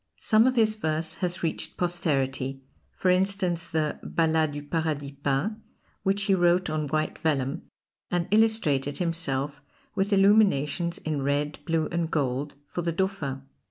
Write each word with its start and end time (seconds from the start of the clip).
Some 0.17 0.47
of 0.47 0.55
his 0.55 0.73
verse 0.73 1.13
has 1.21 1.43
reached 1.43 1.77
posterity, 1.77 2.63
for 2.91 3.11
instance 3.11 3.69
the 3.69 3.99
"Ballads 4.01 4.51
du 4.53 4.63
Paradis 4.63 5.11
Peint," 5.21 5.57
which 6.01 6.23
he 6.23 6.33
wrote 6.33 6.71
on 6.71 6.87
white 6.87 7.19
vellum, 7.19 7.67
and 8.09 8.27
illustrated 8.31 8.97
himself 8.97 9.61
with 9.93 10.11
illuminations 10.11 10.97
in 10.97 11.21
red, 11.21 11.59
blue 11.65 11.87
and 11.91 12.09
gold, 12.09 12.55
for 12.65 12.81
the 12.81 12.91
Dauphin. 12.91 13.43